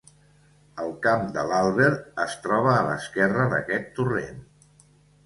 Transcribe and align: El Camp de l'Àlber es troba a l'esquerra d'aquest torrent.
El 0.85 0.93
Camp 1.01 1.27
de 1.35 1.43
l'Àlber 1.51 1.89
es 2.23 2.37
troba 2.45 2.71
a 2.77 2.87
l'esquerra 2.87 3.47
d'aquest 3.53 3.93
torrent. 4.01 4.41